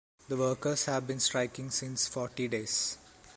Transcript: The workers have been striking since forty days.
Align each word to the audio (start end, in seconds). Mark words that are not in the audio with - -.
The 0.29 0.35
workers 0.35 0.85
have 0.85 1.05
been 1.05 1.19
striking 1.19 1.69
since 1.69 2.07
forty 2.07 2.47
days. 2.47 2.97